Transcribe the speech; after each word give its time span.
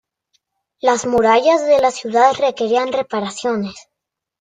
Las 0.79 1.05
murallas 1.05 1.63
de 1.67 1.79
la 1.79 1.91
ciudad 1.91 2.31
requerían 2.33 2.91
reparaciones. 2.91 3.77